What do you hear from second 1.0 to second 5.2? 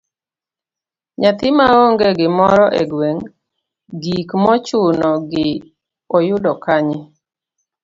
Nyathi maonge gimoro e gweng, gik mochuno